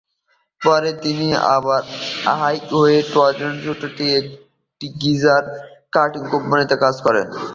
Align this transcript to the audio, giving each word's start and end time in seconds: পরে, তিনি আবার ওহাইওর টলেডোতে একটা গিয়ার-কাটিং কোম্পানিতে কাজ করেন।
পরে, 0.61 0.91
তিনি 1.03 1.27
আবার 1.55 1.81
ওহাইওর 2.25 2.89
টলেডোতে 3.13 4.05
একটা 4.17 4.87
গিয়ার-কাটিং 5.01 6.21
কোম্পানিতে 6.31 6.75
কাজ 6.75 6.95
করেন। 7.01 7.27